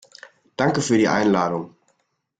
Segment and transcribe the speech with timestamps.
[0.57, 1.75] Danke für die Einladung.